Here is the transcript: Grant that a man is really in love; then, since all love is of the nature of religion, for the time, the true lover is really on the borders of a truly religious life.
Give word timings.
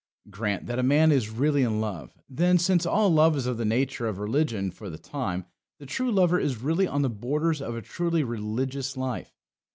Grant 0.31 0.65
that 0.65 0.79
a 0.79 0.81
man 0.81 1.11
is 1.11 1.29
really 1.29 1.61
in 1.61 1.79
love; 1.79 2.17
then, 2.27 2.57
since 2.57 2.87
all 2.87 3.11
love 3.13 3.37
is 3.37 3.45
of 3.45 3.57
the 3.57 3.65
nature 3.65 4.07
of 4.07 4.17
religion, 4.17 4.71
for 4.71 4.89
the 4.89 4.97
time, 4.97 5.45
the 5.77 5.85
true 5.85 6.11
lover 6.11 6.39
is 6.39 6.59
really 6.59 6.87
on 6.87 7.03
the 7.03 7.07
borders 7.07 7.61
of 7.61 7.75
a 7.75 7.83
truly 7.83 8.23
religious 8.23 8.97
life. 8.97 9.31